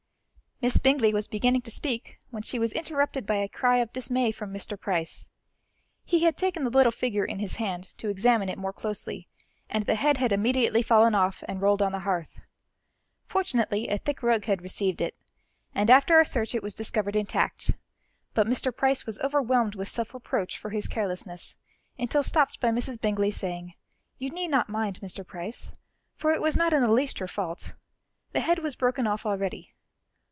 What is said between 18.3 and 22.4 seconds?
but Mr. Price was overwhelmed with self reproach for his carelessness, until